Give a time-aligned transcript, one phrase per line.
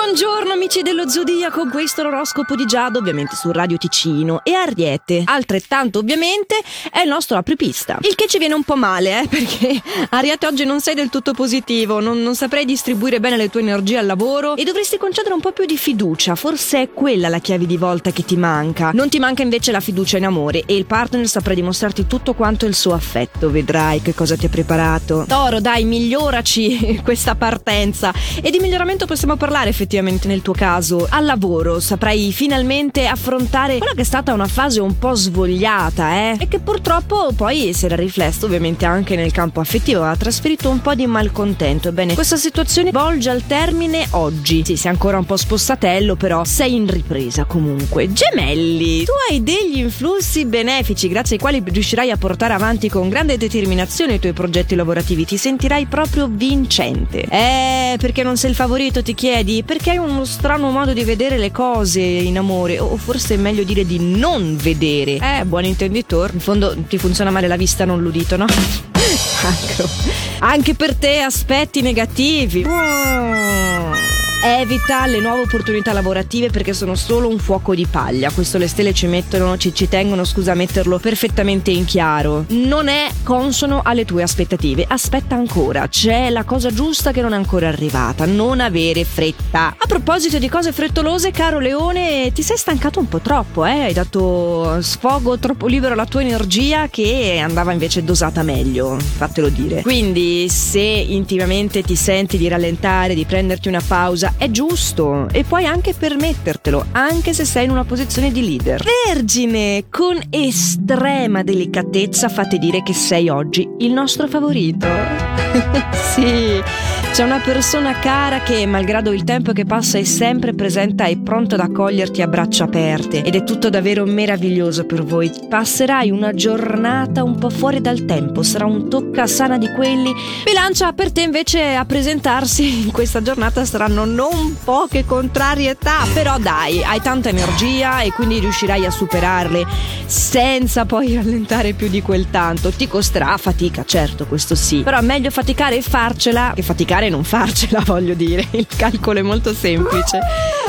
[0.00, 5.24] Buongiorno amici dello Zodiaco, questo è l'oroscopo di Giada, ovviamente su Radio Ticino e Ariete.
[5.24, 6.54] Altrettanto ovviamente
[6.92, 7.98] è il nostro apripista.
[8.02, 11.32] Il che ci viene un po' male, eh, perché Ariete oggi non sei del tutto
[11.32, 15.40] positivo, non, non saprei distribuire bene le tue energie al lavoro e dovresti concedere un
[15.40, 18.92] po' più di fiducia, forse è quella la chiave di volta che ti manca.
[18.94, 22.66] Non ti manca invece la fiducia in amore e il partner saprà dimostrarti tutto quanto
[22.66, 25.24] il suo affetto, vedrai che cosa ti ha preparato.
[25.26, 31.06] Toro, dai, miglioraci questa partenza e di miglioramento possiamo parlare effettivamente effettivamente nel tuo caso.
[31.08, 36.36] Al lavoro saprai finalmente affrontare quella che è stata una fase un po' svogliata, eh?
[36.38, 40.82] E che purtroppo poi si era riflesso ovviamente anche nel campo affettivo, ha trasferito un
[40.82, 41.88] po' di malcontento.
[41.88, 44.62] Ebbene, questa situazione volge al termine oggi.
[44.64, 48.12] Sì, sei ancora un po' spossatello, però sei in ripresa comunque.
[48.12, 53.38] Gemelli, tu hai degli influssi benefici grazie ai quali riuscirai a portare avanti con grande
[53.38, 55.24] determinazione i tuoi progetti lavorativi.
[55.24, 57.22] Ti sentirai proprio vincente.
[57.22, 59.62] Eh, perché non sei il favorito, ti chiedi?
[59.62, 63.36] Perché perché hai uno strano modo di vedere le cose in amore, o forse è
[63.36, 65.18] meglio dire di non vedere.
[65.22, 66.32] Eh, buon intenditore.
[66.32, 68.46] In fondo ti funziona male la vista, non l'udito, no?
[70.40, 72.64] Anche per te aspetti negativi.
[72.66, 74.07] Mm.
[74.40, 78.30] Evita le nuove opportunità lavorative perché sono solo un fuoco di paglia.
[78.30, 82.44] Questo le stelle ci mettono, ci, ci tengono, scusa, a metterlo perfettamente in chiaro.
[82.48, 84.84] Non è consono alle tue aspettative.
[84.86, 88.26] Aspetta ancora, c'è la cosa giusta che non è ancora arrivata.
[88.26, 89.74] Non avere fretta.
[89.76, 93.80] A proposito di cose frettolose, caro Leone, ti sei stancato un po' troppo, eh?
[93.80, 99.82] Hai dato sfogo troppo libero alla tua energia che andava invece dosata meglio, fatelo dire.
[99.82, 105.44] Quindi, se intimamente ti senti di rallentare, di prenderti una pausa, cosa è giusto e
[105.44, 108.84] puoi anche permettertelo, anche se sei in una posizione di leader.
[109.06, 114.86] Vergine, con estrema delicatezza fate dire che sei oggi il nostro favorito.
[116.14, 116.77] sì.
[117.18, 121.56] C'è una persona cara che, malgrado il tempo che passa, è sempre presente e pronta
[121.56, 123.24] ad accoglierti a braccia aperte.
[123.24, 125.28] Ed è tutto davvero meraviglioso per voi.
[125.48, 130.14] Passerai una giornata un po' fuori dal tempo, sarà un tocca sana di quelli.
[130.44, 136.84] Bilancia per te invece a presentarsi in questa giornata saranno non poche contrarietà, però dai,
[136.84, 139.66] hai tanta energia e quindi riuscirai a superarle
[140.06, 142.70] senza poi rallentare più di quel tanto.
[142.70, 144.82] Ti costerà fatica, certo, questo sì.
[144.82, 148.46] Però meglio faticare e farcela che faticare e non farcela, voglio dire.
[148.52, 150.20] Il calcolo è molto semplice.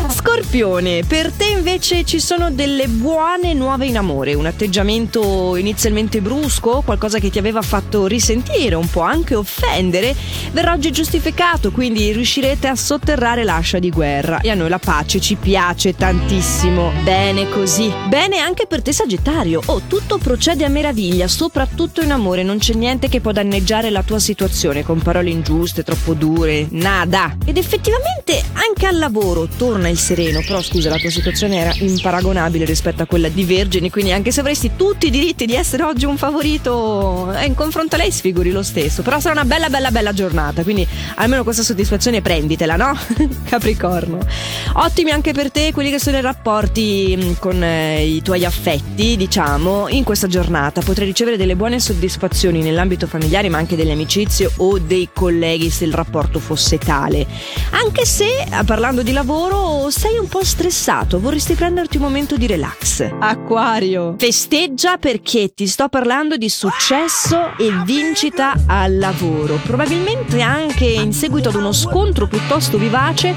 [0.10, 6.82] Scorpione, per te invece ci sono delle buone nuove in amore, un atteggiamento inizialmente brusco,
[6.84, 10.16] qualcosa che ti aveva fatto risentire, un po' anche offendere,
[10.52, 14.40] verrà oggi giustificato, quindi riuscirete a sotterrare l'ascia di guerra.
[14.42, 16.92] E a noi la pace ci piace tantissimo.
[17.04, 17.92] Bene così.
[18.08, 19.62] Bene anche per te Sagittario.
[19.66, 24.04] Oh, tutto procede a meraviglia, soprattutto in amore, non c'è niente che può danneggiare la
[24.04, 26.29] tua situazione con parole ingiuste, troppo dure,
[26.70, 27.36] nada.
[27.46, 32.66] Ed effettivamente anche al lavoro torna il sereno, però scusa, la tua situazione era imparagonabile
[32.66, 36.06] rispetto a quella di Vergine, quindi anche se avresti tutti i diritti di essere oggi
[36.06, 39.02] un favorito, eh, in confronto a lei sfiguri lo stesso.
[39.02, 42.98] Però sarà una bella, bella, bella giornata, quindi almeno questa soddisfazione prenditela, no?
[43.50, 44.20] Capricorno.
[44.74, 49.18] Ottimi anche per te quelli che sono i rapporti mm, con eh, i tuoi affetti,
[49.18, 50.82] diciamo, in questa giornata.
[50.82, 55.86] Potrai ricevere delle buone soddisfazioni nell'ambito familiare, ma anche delle amicizie o dei colleghi se
[55.86, 57.26] il rapporto fosse tale.
[57.72, 63.08] Anche se, parlando di lavoro, sei un po' stressato, vorresti prenderti un momento di relax.
[63.20, 69.56] Acquario, festeggia perché ti sto parlando di successo e vincita al lavoro.
[69.64, 73.36] Probabilmente anche in seguito ad uno scontro piuttosto vivace,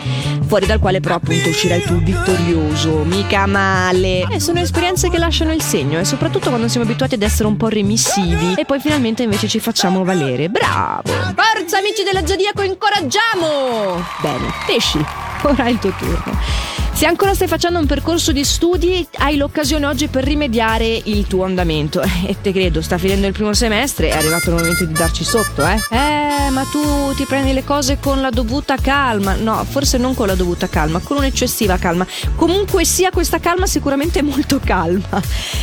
[0.53, 4.27] fuori dal quale però appunto uscirai tu vittorioso, mica male.
[4.31, 7.57] E sono esperienze che lasciano il segno e soprattutto quando siamo abituati ad essere un
[7.57, 10.51] po' remissivi e poi finalmente invece ci facciamo valere.
[10.51, 11.11] Bravo!
[11.11, 14.05] Forza amici della Zodiaco, incoraggiamo!
[14.21, 15.03] Bene, pesci
[15.45, 16.39] ora è il tuo turno.
[16.95, 21.45] Se ancora stai facendo un percorso di studi, hai l'occasione oggi per rimediare il tuo
[21.45, 22.01] andamento.
[22.25, 25.67] E te credo, sta finendo il primo semestre, è arrivato il momento di darci sotto,
[25.67, 25.75] eh?
[25.91, 29.35] Eh, ma tu ti prendi le cose con la dovuta calma.
[29.35, 32.07] No, forse non con la dovuta calma, con un'eccessiva calma.
[32.37, 35.21] Comunque sia questa calma sicuramente molto calma.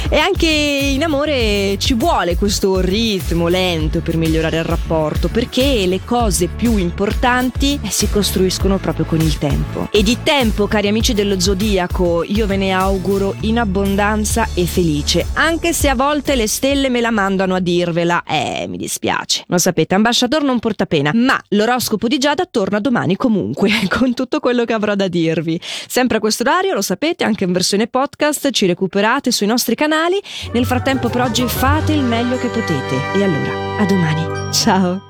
[0.10, 6.02] E anche in amore ci vuole questo ritmo lento per migliorare il rapporto, perché le
[6.04, 9.88] cose più importanti eh, si costruiscono proprio con il tempo.
[9.92, 15.26] E di tempo, cari amici dello zodiaco, io ve ne auguro in abbondanza e felice,
[15.34, 18.24] anche se a volte le stelle me la mandano a dirvela.
[18.26, 19.44] Eh, mi dispiace.
[19.48, 24.40] Lo sapete, ambasciatore non porta pena, ma l'oroscopo di Giada torna domani comunque, con tutto
[24.40, 25.60] quello che avrò da dirvi.
[25.62, 30.18] Sempre a questo orario, lo sapete, anche in versione podcast, ci recuperate sui nostri canali.
[30.54, 32.96] Nel frattempo per oggi fate il meglio che potete.
[33.14, 34.54] E allora, a domani.
[34.54, 35.09] Ciao!